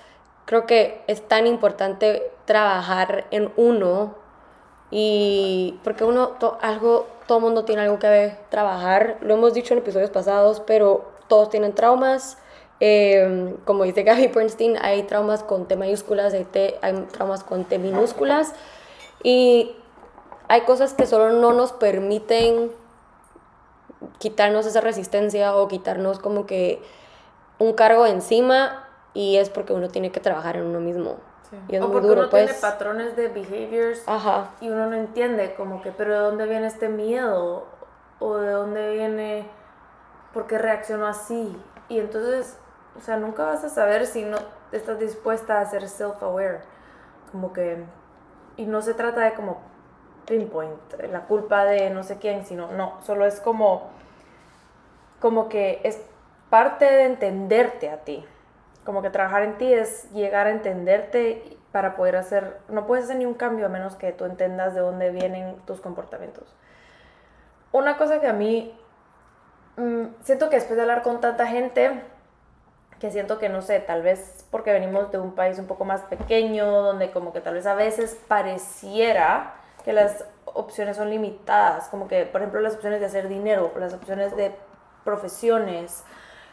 Creo 0.45 0.67
que 0.67 1.01
es 1.07 1.23
tan 1.29 1.47
importante 1.47 2.25
trabajar 2.47 3.27
en 3.31 3.53
uno 3.57 4.17
y 4.91 5.79
porque 5.85 6.03
uno, 6.03 6.31
to- 6.41 6.59
algo, 6.61 7.07
todo 7.29 7.39
mundo 7.39 7.65
tiene 7.65 7.83
algo 7.83 8.01
que 8.01 8.37
trabajar, 8.49 9.19
lo 9.21 9.35
hemos 9.35 9.55
dicho 9.55 9.73
en 9.73 9.79
episodios 9.79 10.11
pasados, 10.11 10.59
pero 10.67 11.13
todos 11.29 11.49
tienen 11.51 11.73
traumas. 11.77 12.37
Eh, 12.81 13.55
como 13.65 13.85
dice 13.85 14.03
Gaby 14.03 14.27
Bernstein, 14.29 14.77
hay 14.83 15.05
traumas 15.05 15.45
con 15.45 15.69
T 15.69 15.77
mayúsculas, 15.77 16.35
hay, 16.35 16.49
hay 16.83 17.07
traumas 17.13 17.45
con 17.45 17.65
T 17.67 17.79
minúsculas. 17.79 18.53
Y 19.23 19.77
hay 20.49 20.63
cosas 20.63 20.95
que 20.95 21.07
solo 21.07 21.31
no 21.31 21.53
nos 21.53 21.71
permiten 21.71 22.73
quitarnos 24.19 24.67
esa 24.67 24.81
resistencia 24.81 25.55
o 25.57 25.69
quitarnos 25.69 26.19
como 26.19 26.47
que 26.47 26.83
un 27.59 27.75
cargo 27.75 28.07
encima 28.07 28.87
y 29.15 29.37
es 29.37 29.51
porque 29.51 29.73
uno 29.73 29.89
tiene 29.89 30.13
que 30.13 30.21
trabajar 30.21 30.57
en 30.57 30.65
uno 30.65 30.81
mismo. 30.81 31.17
Y 31.69 31.77
es 31.77 31.83
o 31.83 31.87
muy 31.87 31.95
porque 31.95 32.09
duro, 32.09 32.21
uno 32.23 32.31
pues. 32.31 32.47
tiene 32.47 32.61
patrones 32.61 33.17
de 33.17 33.29
behaviors 33.29 34.03
Ajá. 34.07 34.51
y 34.61 34.69
uno 34.69 34.87
no 34.87 34.95
entiende 34.97 35.55
como 35.55 35.83
que, 35.83 35.91
pero 35.91 36.15
¿de 36.15 36.21
dónde 36.21 36.47
viene 36.47 36.69
este 36.69 36.89
miedo? 36.89 37.67
¿O 38.21 38.37
de 38.37 38.53
dónde 38.53 38.93
viene, 38.93 39.47
por 40.33 40.47
qué 40.47 40.59
reacciono 40.59 41.07
así? 41.07 41.57
Y 41.89 41.99
entonces, 41.99 42.57
o 42.97 43.01
sea, 43.01 43.17
nunca 43.17 43.45
vas 43.45 43.65
a 43.65 43.69
saber 43.69 44.07
si 44.07 44.25
no 44.25 44.39
estás 44.71 45.01
dispuesta 45.01 45.61
a 45.61 45.67
ser 45.67 45.89
self-aware. 45.89 46.61
Como 47.33 47.53
que, 47.53 47.85
y 48.57 48.67
no 48.67 48.81
se 48.81 48.95
trata 48.95 49.23
de 49.23 49.35
como 49.35 49.61
la 50.31 51.23
culpa 51.27 51.65
de 51.65 51.91
no 51.91 52.03
sé 52.03 52.19
quién, 52.19 52.45
sino, 52.45 52.71
no, 52.73 53.01
solo 53.03 53.27
es 53.27 53.41
como, 53.41 53.91
como 55.21 55.49
que 55.49 55.81
es 55.85 56.01
parte 56.51 56.85
de 56.85 57.05
entenderte 57.05 57.91
a 57.91 57.99
ti. 57.99 58.25
Como 58.85 59.03
que 59.03 59.11
trabajar 59.11 59.43
en 59.43 59.59
ti 59.59 59.73
es 59.73 60.11
llegar 60.13 60.47
a 60.47 60.51
entenderte 60.51 61.57
para 61.73 61.97
poder 61.97 62.17
hacer, 62.17 62.59
no 62.69 62.87
puedes 62.87 63.05
hacer 63.05 63.17
ni 63.17 63.27
un 63.27 63.35
cambio 63.35 63.67
a 63.67 63.69
menos 63.69 63.95
que 63.95 64.13
tú 64.13 64.25
entendas 64.25 64.75
de 64.75 64.81
dónde 64.81 65.11
vienen 65.11 65.57
tus 65.67 65.81
comportamientos. 65.81 66.55
Una 67.73 67.97
cosa 67.97 68.21
que 68.21 68.27
a 68.27 68.33
mí 68.33 68.77
mm, 69.77 70.07
siento 70.23 70.51
que 70.51 70.57
después 70.57 70.77
de 70.77 70.83
hablar 70.83 71.03
con 71.03 71.21
tanta 71.21 71.47
gente, 71.47 72.03
que 72.99 73.11
siento 73.11 73.39
que 73.39 73.49
no 73.49 73.63
sé, 73.63 73.81
tal 73.81 74.03
vez 74.03 74.45
porque 74.51 74.73
venimos 74.73 75.13
de 75.13 75.19
un 75.19 75.35
país 75.35 75.59
un 75.59 75.67
poco 75.67 75.85
más 75.85 76.03
pequeño, 76.03 76.67
donde 76.67 77.13
como 77.13 77.33
que 77.33 77.41
tal 77.41 77.55
vez 77.55 77.67
a 77.67 77.75
veces 77.75 78.19
pareciera 78.27 79.55
que 79.83 79.93
las 79.93 80.25
opciones 80.45 80.97
son 80.97 81.11
limitadas, 81.11 81.89
como 81.89 82.09
que 82.09 82.27
por 82.27 82.41
ejemplo 82.41 82.61
las 82.61 82.75
opciones 82.75 83.01
de 83.01 83.07
hacer 83.07 83.29
dinero, 83.29 83.73
las 83.79 83.95
opciones 83.95 84.37
de 84.37 84.55
profesiones 85.05 86.05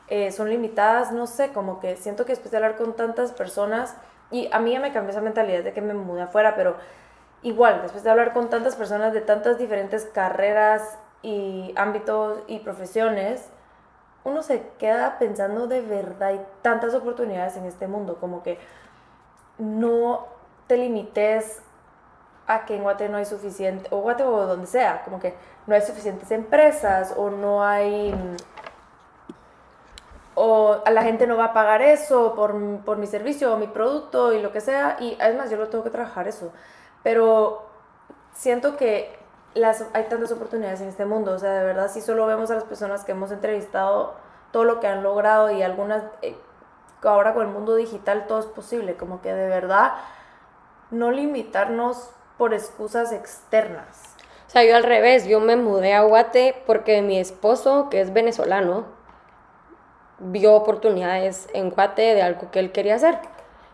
eh, 0.08 0.32
son 0.32 0.50
limitadas, 0.50 1.12
no 1.12 1.28
sé, 1.28 1.52
como 1.52 1.80
que 1.80 1.98
siento 1.98 2.26
que 2.26 2.32
después 2.32 2.52
de 2.52 2.58
hablar 2.58 2.78
con 2.78 2.96
tantas 2.96 3.32
personas, 3.32 3.96
y 4.32 4.50
a 4.52 4.60
mí 4.60 4.72
ya 4.72 4.80
me 4.80 4.92
cambió 4.92 5.12
esa 5.12 5.22
mentalidad 5.22 5.64
de 5.64 5.74
que 5.74 5.82
me 5.82 5.94
mudé 5.94 6.24
afuera, 6.24 6.56
pero 6.56 6.76
igual, 7.42 7.82
después 7.82 8.04
de 8.04 8.10
hablar 8.10 8.34
con 8.34 8.50
tantas 8.50 8.76
personas 8.76 9.14
de 9.14 9.22
tantas 9.22 9.58
diferentes 9.58 10.06
carreras 10.06 10.98
y 11.22 11.74
ámbitos 11.76 12.40
y 12.48 12.60
profesiones, 12.60 13.50
uno 14.24 14.44
se 14.44 14.64
queda 14.78 15.20
pensando 15.20 15.68
de 15.68 15.82
verdad, 15.82 16.30
hay 16.30 16.46
tantas 16.62 16.94
oportunidades 16.94 17.56
en 17.58 17.66
este 17.66 17.88
mundo, 17.88 18.18
como 18.20 18.44
que 18.44 18.60
no 19.58 20.28
te 20.68 20.78
limites 20.78 21.62
a 22.48 22.66
que 22.66 22.76
en 22.76 22.84
Guate 22.84 23.10
no 23.10 23.18
hay 23.18 23.26
suficiente, 23.26 23.88
o 23.92 24.00
Guate 24.00 24.24
o 24.24 24.48
donde 24.48 24.68
sea, 24.68 25.04
como 25.04 25.20
que 25.20 25.36
no 25.68 25.76
hay 25.76 25.82
suficientes 25.82 26.32
empresas 26.32 27.14
o 27.18 27.30
no 27.30 27.64
hay, 27.64 28.16
o 30.34 30.82
a 30.86 30.92
la 30.92 31.04
gente 31.04 31.28
no 31.28 31.36
va 31.36 31.46
a 31.46 31.54
pagar 31.54 31.82
eso 31.82 32.34
por, 32.36 32.56
por 32.86 32.98
mi 32.98 33.06
servicio 33.06 33.54
o 33.54 33.58
mi 33.58 33.68
producto 33.68 34.34
y 34.34 34.42
lo 34.42 34.54
que 34.54 34.62
sea, 34.62 34.96
y 35.00 35.18
además 35.20 35.50
yo 35.50 35.58
lo 35.58 35.68
tengo 35.68 35.84
que 35.84 35.90
trabajar 35.90 36.28
eso, 36.28 36.54
pero 37.04 37.68
siento 38.34 38.78
que 38.78 39.18
las, 39.54 39.84
hay 39.94 40.06
tantas 40.06 40.32
oportunidades 40.32 40.80
en 40.80 40.88
este 40.88 41.06
mundo, 41.06 41.34
o 41.34 41.40
sea, 41.40 41.52
de 41.52 41.66
verdad, 41.66 41.92
si 41.92 42.00
solo 42.00 42.26
vemos 42.28 42.50
a 42.50 42.56
las 42.56 42.64
personas 42.64 43.04
que 43.04 43.12
hemos 43.12 43.32
entrevistado, 43.32 44.16
todo 44.52 44.64
lo 44.64 44.80
que 44.80 44.88
han 44.88 45.04
logrado 45.04 45.52
y 45.52 45.64
algunas, 45.64 46.04
eh, 46.22 46.38
ahora 47.04 47.34
con 47.34 47.46
el 47.46 47.52
mundo 47.52 47.76
digital 47.76 48.26
todo 48.28 48.40
es 48.40 48.46
posible, 48.46 48.96
como 48.96 49.22
que 49.22 49.34
de 49.34 49.50
verdad 49.50 49.96
no 50.92 51.12
limitarnos 51.12 52.12
por 52.38 52.54
excusas 52.54 53.12
externas. 53.12 54.04
O 54.48 54.50
sea, 54.50 54.64
yo 54.64 54.76
al 54.76 54.84
revés, 54.84 55.26
yo 55.28 55.40
me 55.40 55.56
mudé 55.56 55.94
a 55.94 56.02
Guate 56.04 56.56
porque 56.66 57.02
mi 57.02 57.20
esposo, 57.20 57.90
que 57.90 58.00
es 58.02 58.14
venezolano, 58.14 58.86
vio 60.20 60.54
oportunidades 60.56 61.48
en 61.54 61.70
Guate 61.70 62.16
de 62.16 62.22
algo 62.22 62.50
que 62.52 62.60
él 62.60 62.72
quería 62.72 62.96
hacer. 62.96 63.16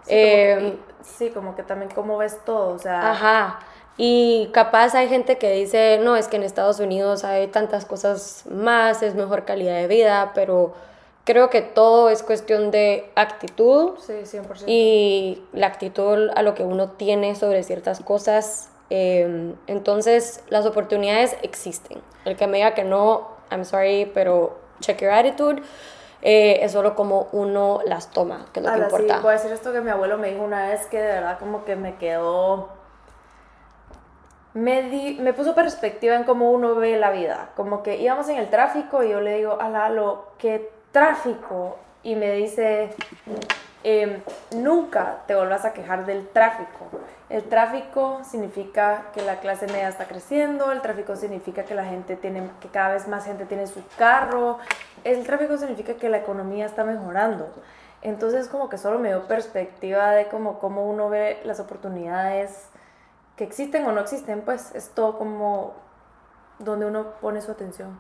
Sí, 0.04 0.10
como 0.10 0.10
que- 0.10 0.52
Eh, 0.54 0.60
y- 0.68 0.80
sí, 1.04 1.30
como 1.30 1.56
que 1.56 1.64
también 1.64 1.92
cómo 1.94 2.18
ves 2.18 2.40
todo, 2.46 2.74
o 2.74 2.80
sea, 2.80 3.12
Ajá. 3.12 3.60
Y 3.96 4.50
capaz 4.54 4.96
hay 4.96 5.08
gente 5.08 5.38
que 5.38 5.52
dice, 5.52 6.00
no, 6.02 6.16
es 6.16 6.28
que 6.28 6.38
en 6.38 6.44
Estados 6.44 6.80
Unidos 6.80 7.24
hay 7.24 7.48
tantas 7.48 7.86
cosas 7.86 8.44
más, 8.50 9.04
es 9.04 9.14
mejor 9.14 9.46
calidad 9.46 9.76
de 9.76 9.86
vida, 9.88 10.32
pero 10.34 10.74
creo 11.26 11.50
que 11.50 11.62
todo 11.62 12.10
es 12.10 12.22
cuestión 12.24 12.70
de 12.72 13.10
actitud 13.16 13.94
sí, 14.00 14.14
100%. 14.24 14.64
y 14.68 15.44
la 15.54 15.68
actitud 15.68 16.30
a 16.36 16.42
lo 16.42 16.54
que 16.54 16.64
uno 16.64 16.92
tiene 16.92 17.36
sobre 17.36 17.64
ciertas 17.64 18.00
cosas. 18.02 18.70
eh, 18.90 19.54
entonces, 19.68 20.44
las 20.50 20.66
oportunidades 20.66 21.36
existen. 21.42 22.02
El 22.26 22.36
que 22.36 22.46
me 22.48 22.58
diga 22.58 22.74
que 22.74 22.84
no, 22.84 23.28
I'm 23.52 23.66
sorry, 23.66 24.12
pero 24.14 24.58
check 24.82 25.02
your 25.02 25.12
attitude. 25.12 25.62
eh, 26.22 26.60
es 26.64 26.72
solo 26.72 26.96
como 26.96 27.28
uno 27.34 27.80
las 27.86 28.10
toma, 28.12 28.46
que 28.54 28.60
es 28.62 28.66
lo 28.66 28.72
que 28.72 28.76
Ala, 28.78 28.90
sí, 28.90 28.96
importa. 28.96 29.20
voy 29.22 29.32
a 29.32 29.34
decir 29.34 29.52
esto 29.52 29.74
que 29.74 29.82
mi 29.82 29.90
abuelo 29.90 30.18
me 30.18 30.30
dijo 30.32 30.42
una 30.44 30.70
vez 30.70 30.86
que 30.88 30.98
de 31.02 31.08
verdad 31.08 31.38
como 31.40 31.66
que 31.66 31.76
me 31.76 31.96
quedó... 31.98 32.70
Me, 34.54 34.84
di- 34.84 35.18
me 35.20 35.34
puso 35.34 35.56
perspectiva 35.56 36.16
en 36.16 36.26
cómo 36.26 36.52
uno 36.52 36.76
ve 36.76 36.96
la 36.98 37.10
vida. 37.10 37.50
Como 37.56 37.82
que 37.82 37.98
íbamos 37.98 38.30
en 38.30 38.38
el 38.38 38.50
tráfico 38.52 39.02
y 39.04 39.10
yo 39.10 39.20
le 39.20 39.38
digo, 39.38 39.58
Alalo, 39.60 40.28
¿qué 40.38 40.70
tráfico? 40.94 41.78
Y 42.04 42.16
me 42.16 42.32
dice, 42.34 42.92
em, 43.84 44.22
nunca 44.56 45.24
te 45.28 45.36
vuelvas 45.36 45.66
a 45.66 45.74
quejar 45.74 46.06
del 46.06 46.28
tráfico. 46.30 46.88
El 47.30 47.44
tráfico 47.44 48.22
significa 48.24 49.06
que 49.14 49.22
la 49.22 49.40
clase 49.40 49.68
media 49.68 49.90
está 49.90 50.06
creciendo, 50.06 50.72
el 50.72 50.82
tráfico 50.82 51.16
significa 51.16 51.64
que 51.64 51.76
la 51.76 51.86
gente 51.86 52.16
tiene, 52.16 52.50
que 52.62 52.68
cada 52.68 52.94
vez 52.94 53.08
más 53.08 53.26
gente 53.26 53.46
tiene 53.46 53.68
su 53.68 53.82
carro, 53.98 54.60
el 55.04 55.26
tráfico 55.26 55.58
significa 55.58 55.96
que 55.96 56.10
la 56.10 56.18
economía 56.18 56.66
está 56.66 56.84
mejorando. 56.84 57.50
Entonces 58.02 58.50
como 58.50 58.70
que 58.70 58.78
solo 58.78 59.00
me 59.00 59.10
dio 59.10 59.28
perspectiva 59.28 60.12
de 60.12 60.28
cómo, 60.28 60.60
cómo 60.60 60.86
uno 60.86 61.10
ve 61.10 61.42
las 61.46 61.60
oportunidades 61.60 62.68
que 63.38 63.46
existen 63.46 63.86
o 63.86 63.92
no 63.94 64.02
existen, 64.02 64.42
pues 64.42 64.76
es 64.76 64.90
todo 64.90 65.18
como 65.18 65.74
donde 66.60 66.86
uno 66.86 67.14
pone 67.22 67.42
su 67.42 67.52
atención. 67.52 68.00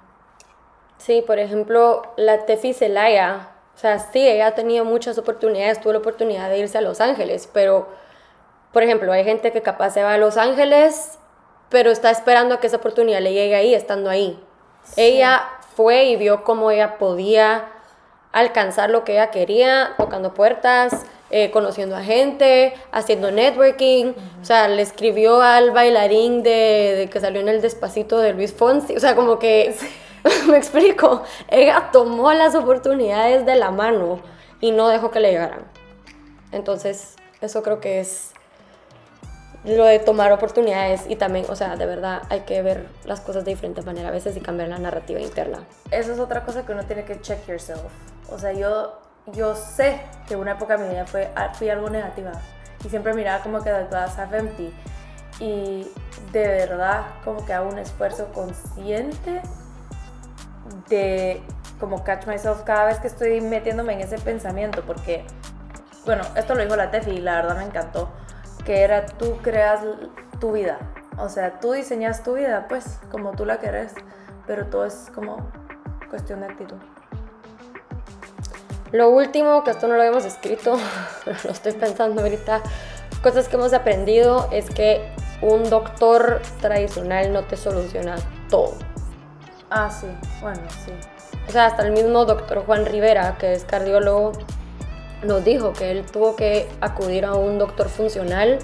Sí, 1.05 1.21
por 1.21 1.37
ejemplo, 1.37 2.01
la 2.15 2.45
Tefi 2.45 2.73
Celaya, 2.73 3.49
o 3.75 3.77
sea, 3.77 3.99
sí, 3.99 4.25
ella 4.25 4.47
ha 4.47 4.55
tenido 4.55 4.85
muchas 4.85 5.17
oportunidades, 5.17 5.81
tuvo 5.81 5.91
la 5.91 5.99
oportunidad 5.99 6.49
de 6.49 6.59
irse 6.59 6.77
a 6.77 6.81
Los 6.81 7.01
Ángeles, 7.01 7.49
pero, 7.51 7.89
por 8.71 8.83
ejemplo, 8.83 9.11
hay 9.11 9.25
gente 9.25 9.51
que 9.51 9.61
capaz 9.61 9.89
se 9.89 10.01
va 10.01 10.13
a 10.13 10.17
Los 10.17 10.37
Ángeles, 10.37 11.19
pero 11.67 11.91
está 11.91 12.09
esperando 12.09 12.55
a 12.55 12.61
que 12.61 12.67
esa 12.67 12.77
oportunidad 12.77 13.19
le 13.19 13.33
llegue 13.33 13.53
ahí, 13.53 13.75
estando 13.75 14.09
ahí. 14.09 14.41
Ella 14.95 15.43
fue 15.75 16.05
y 16.05 16.15
vio 16.15 16.45
cómo 16.45 16.71
ella 16.71 16.97
podía 16.97 17.65
alcanzar 18.31 18.89
lo 18.89 19.03
que 19.03 19.13
ella 19.13 19.29
quería, 19.29 19.95
tocando 19.97 20.33
puertas, 20.33 21.05
eh, 21.31 21.51
conociendo 21.51 21.97
a 21.97 22.01
gente, 22.01 22.75
haciendo 22.93 23.29
networking. 23.29 24.13
O 24.41 24.45
sea, 24.45 24.69
le 24.69 24.81
escribió 24.81 25.41
al 25.41 25.71
bailarín 25.71 26.43
de, 26.43 27.09
que 27.11 27.19
salió 27.19 27.41
en 27.41 27.49
el 27.49 27.61
despacito 27.61 28.19
de 28.19 28.31
Luis 28.31 28.53
Fonsi. 28.53 28.95
O 28.95 28.99
sea, 29.01 29.15
como 29.15 29.37
que, 29.37 29.75
me 30.47 30.57
explico, 30.57 31.23
ella 31.49 31.89
tomó 31.91 32.31
las 32.33 32.55
oportunidades 32.55 33.45
de 33.45 33.55
la 33.55 33.71
mano 33.71 34.21
y 34.59 34.71
no 34.71 34.87
dejó 34.87 35.11
que 35.11 35.19
le 35.19 35.31
llegaran. 35.31 35.65
Entonces, 36.51 37.15
eso 37.41 37.63
creo 37.63 37.81
que 37.81 37.99
es 37.99 38.31
lo 39.65 39.85
de 39.85 39.99
tomar 39.99 40.31
oportunidades 40.31 41.05
y 41.07 41.15
también, 41.15 41.45
o 41.49 41.55
sea, 41.55 41.75
de 41.75 41.85
verdad 41.85 42.23
hay 42.29 42.41
que 42.41 42.61
ver 42.61 42.87
las 43.05 43.21
cosas 43.21 43.45
de 43.45 43.51
diferente 43.51 43.81
manera 43.81 44.09
a 44.09 44.11
veces 44.11 44.35
y 44.35 44.41
cambiar 44.41 44.69
la 44.69 44.77
narrativa 44.77 45.19
interna. 45.19 45.65
Eso 45.91 46.13
es 46.13 46.19
otra 46.19 46.43
cosa 46.43 46.65
que 46.65 46.73
uno 46.73 46.85
tiene 46.85 47.05
que 47.05 47.19
check 47.21 47.45
yourself. 47.47 47.81
O 48.29 48.37
sea, 48.37 48.51
yo, 48.51 48.99
yo 49.33 49.55
sé 49.55 50.01
que 50.27 50.35
una 50.35 50.51
época 50.51 50.77
de 50.77 50.83
mi 50.83 50.89
vida 50.89 51.05
fue, 51.05 51.29
fui 51.53 51.69
algo 51.69 51.89
negativa 51.89 52.31
y 52.85 52.89
siempre 52.89 53.13
miraba 53.13 53.41
como 53.41 53.63
que 53.63 53.71
the 53.71 53.85
glass 53.89 54.17
half 54.17 54.33
empty 54.33 54.73
y 55.39 55.87
de 56.31 56.47
verdad 56.47 57.05
como 57.23 57.45
que 57.45 57.53
hago 57.53 57.69
un 57.69 57.79
esfuerzo 57.79 58.27
consciente 58.33 59.41
de 60.89 61.41
como 61.79 62.03
catch 62.03 62.27
myself 62.27 62.61
cada 62.63 62.85
vez 62.85 62.99
que 62.99 63.07
estoy 63.07 63.41
metiéndome 63.41 63.93
en 63.93 64.01
ese 64.01 64.17
pensamiento 64.17 64.83
porque 64.85 65.25
bueno, 66.05 66.23
esto 66.35 66.55
lo 66.55 66.63
dijo 66.63 66.75
la 66.75 66.91
Tefi 66.91 67.11
y 67.11 67.21
la 67.21 67.35
verdad 67.35 67.57
me 67.57 67.63
encantó 67.63 68.09
que 68.65 68.81
era 68.81 69.05
tú 69.05 69.37
creas 69.41 69.81
tu 70.39 70.51
vida. 70.53 70.79
O 71.17 71.29
sea, 71.29 71.59
tú 71.59 71.73
diseñas 71.73 72.23
tu 72.23 72.33
vida, 72.33 72.65
pues, 72.67 72.99
como 73.11 73.31
tú 73.31 73.45
la 73.45 73.59
querés, 73.59 73.93
pero 74.47 74.65
todo 74.67 74.85
es 74.85 75.11
como 75.13 75.51
cuestión 76.09 76.41
de 76.41 76.47
actitud. 76.47 76.77
Lo 78.91 79.09
último, 79.09 79.63
que 79.63 79.71
esto 79.71 79.87
no 79.87 79.95
lo 79.95 80.01
habíamos 80.01 80.25
escrito, 80.25 80.77
lo 81.25 81.51
estoy 81.51 81.73
pensando 81.73 82.21
ahorita, 82.21 82.61
cosas 83.21 83.47
que 83.47 83.55
hemos 83.55 83.73
aprendido 83.73 84.49
es 84.51 84.69
que 84.69 85.13
un 85.41 85.69
doctor 85.69 86.41
tradicional 86.61 87.31
no 87.31 87.43
te 87.43 87.57
soluciona 87.57 88.15
todo. 88.49 88.75
Ah, 89.75 89.89
sí, 89.89 90.05
bueno, 90.39 90.61
sí. 90.85 90.91
O 91.47 91.51
sea, 91.51 91.65
hasta 91.65 91.81
el 91.81 91.93
mismo 91.93 92.25
doctor 92.25 92.63
Juan 92.63 92.85
Rivera, 92.85 93.39
que 93.39 93.53
es 93.53 93.63
cardiólogo, 93.63 94.33
nos 95.23 95.43
dijo 95.43 95.73
que 95.73 95.89
él 95.89 96.05
tuvo 96.05 96.35
que 96.35 96.69
acudir 96.79 97.25
a 97.25 97.33
un 97.33 97.57
doctor 97.57 97.89
funcional 97.89 98.59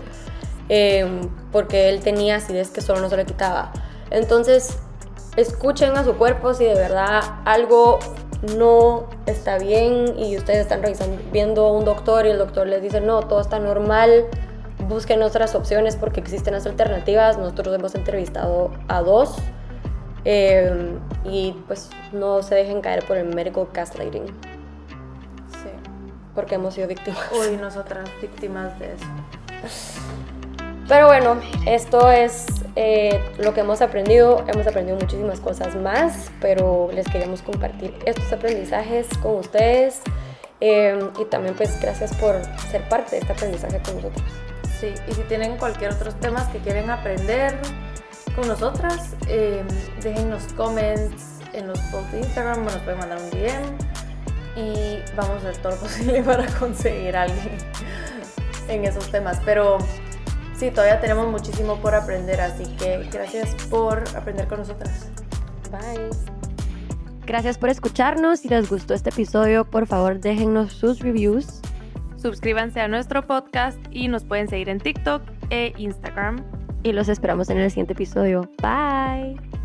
eh, 0.70 1.08
porque 1.52 1.90
él 1.90 2.02
tenía 2.02 2.36
acidez 2.36 2.70
que 2.70 2.82
solo 2.82 3.02
no 3.02 3.10
se 3.10 3.18
le 3.18 3.26
quitaba. 3.26 3.72
Entonces, 4.12 4.78
escuchen 5.36 5.98
a 5.98 6.04
su 6.04 6.14
cuerpo 6.14 6.54
si 6.54 6.66
de 6.66 6.76
verdad 6.76 7.22
algo 7.44 7.98
no 8.56 9.08
está 9.26 9.58
bien 9.58 10.14
y 10.16 10.38
ustedes 10.38 10.60
están 10.60 10.84
revisando, 10.84 11.20
viendo 11.32 11.66
a 11.66 11.72
un 11.72 11.86
doctor 11.86 12.28
y 12.28 12.30
el 12.30 12.38
doctor 12.38 12.68
les 12.68 12.84
dice 12.84 13.02
no, 13.02 13.22
todo 13.22 13.42
está 13.42 13.58
normal, 13.58 14.26
busquen 14.88 15.24
otras 15.24 15.56
opciones 15.56 15.96
porque 15.96 16.20
existen 16.20 16.54
las 16.54 16.68
alternativas. 16.68 17.40
Nosotros 17.40 17.74
hemos 17.74 17.96
entrevistado 17.96 18.70
a 18.88 19.02
dos 19.02 19.38
eh, 20.26 20.98
y 21.26 21.56
pues 21.68 21.90
no 22.12 22.42
se 22.44 22.56
dejen 22.56 22.82
caer 22.82 23.04
por 23.06 23.18
el 23.18 23.34
medical 23.34 23.68
gaslighting 23.74 24.26
porque 26.40 26.56
hemos 26.56 26.74
sido 26.74 26.88
víctimas. 26.88 27.20
Uy, 27.38 27.58
nosotras 27.62 28.10
víctimas 28.22 28.80
de 28.80 28.94
eso. 28.94 29.06
Pero 30.88 31.08
bueno, 31.08 31.38
esto 31.68 32.10
es 32.10 32.46
eh, 32.78 33.22
lo 33.38 33.54
que 33.54 33.60
hemos 33.60 33.82
aprendido. 33.82 34.46
Hemos 34.48 34.66
aprendido 34.66 34.98
muchísimas 34.98 35.42
cosas 35.42 35.76
más, 35.76 36.32
pero 36.40 36.90
les 36.94 37.08
queremos 37.10 37.42
compartir 37.42 37.94
estos 38.06 38.32
aprendizajes 38.32 39.08
con 39.22 39.36
ustedes. 39.36 40.02
Eh, 40.62 40.98
y 41.20 41.26
también 41.26 41.56
pues 41.56 41.78
gracias 41.82 42.16
por 42.16 42.36
ser 42.72 42.88
parte 42.88 43.12
de 43.12 43.18
este 43.18 43.34
aprendizaje 43.34 43.82
con 43.84 43.96
nosotros. 43.98 44.24
Sí, 44.80 44.94
y 45.10 45.12
si 45.12 45.22
tienen 45.24 45.58
cualquier 45.58 45.92
otros 45.92 46.16
temas 46.22 46.48
que 46.48 46.60
quieren 46.60 46.90
aprender 46.90 47.54
con 48.40 48.48
nosotras, 48.48 49.16
eh, 49.28 49.64
dejen 50.02 50.30
los 50.30 50.44
comments 50.54 51.40
en 51.54 51.68
los 51.68 51.80
posts 51.92 52.12
de 52.14 52.20
Instagram 52.20 52.60
o 52.60 52.64
nos 52.64 52.78
pueden 52.78 53.00
mandar 53.00 53.20
un 53.22 53.30
DM 53.32 53.78
y 54.56 55.00
vamos 55.16 55.44
a 55.44 55.50
hacer 55.50 55.58
todo 55.58 55.74
lo 55.74 55.78
posible 55.82 56.24
para 56.24 56.48
conseguir 56.58 57.18
a 57.18 57.24
alguien 57.24 57.58
en 58.70 58.86
esos 58.86 59.12
temas. 59.12 59.42
Pero 59.44 59.78
sí, 60.56 60.72
todavía 60.72 61.02
tenemos 61.02 61.28
muchísimo 61.30 61.78
por 61.82 61.96
aprender, 61.96 62.40
así 62.40 62.64
que 62.78 63.10
gracias 63.12 63.56
por 63.66 64.04
aprender 64.16 64.48
con 64.48 64.60
nosotras. 64.60 65.08
Bye. 65.72 66.10
Gracias 67.26 67.58
por 67.58 67.70
escucharnos. 67.70 68.40
Si 68.40 68.48
les 68.48 68.70
gustó 68.70 68.94
este 68.94 69.10
episodio, 69.10 69.66
por 69.66 69.86
favor 69.86 70.20
déjennos 70.20 70.74
sus 70.74 71.00
reviews. 71.00 71.62
Suscríbanse 72.16 72.80
a 72.80 72.88
nuestro 72.88 73.26
podcast 73.28 73.80
y 73.92 74.08
nos 74.08 74.24
pueden 74.24 74.48
seguir 74.48 74.70
en 74.70 74.80
TikTok 74.80 75.24
e 75.50 75.74
Instagram. 75.78 76.59
Y 76.84 76.94
los 76.94 77.10
esperamos 77.10 77.50
en 77.50 77.58
el 77.58 77.70
siguiente 77.70 77.94
episodio. 77.94 78.50
Bye. 78.62 79.59